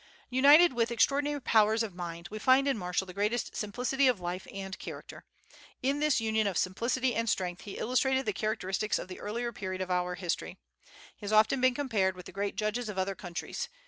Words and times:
United 0.31 0.73
with 0.73 0.89
extraordinary 0.89 1.39
powers 1.39 1.83
of 1.83 1.93
mind, 1.93 2.27
we 2.31 2.39
find 2.39 2.67
in 2.67 2.75
Marshall 2.75 3.05
the 3.05 3.13
greatest 3.13 3.55
simplicity 3.55 4.07
of 4.07 4.19
life 4.19 4.47
and 4.51 4.79
character. 4.79 5.25
In 5.83 5.99
this 5.99 6.19
union 6.19 6.47
of 6.47 6.57
simplicity 6.57 7.13
and 7.13 7.29
strength 7.29 7.61
he 7.65 7.77
illustrated 7.77 8.25
the 8.25 8.33
characteristics 8.33 8.97
of 8.97 9.09
the 9.09 9.19
earlier 9.19 9.51
period 9.53 9.79
of 9.79 9.91
our 9.91 10.15
history. 10.15 10.57
He 11.15 11.23
has 11.23 11.31
often 11.31 11.61
been 11.61 11.75
compared 11.75 12.15
with 12.15 12.25
the 12.25 12.31
great 12.31 12.55
judges 12.55 12.89
of 12.89 12.97
other 12.97 13.13
countries. 13.13 13.69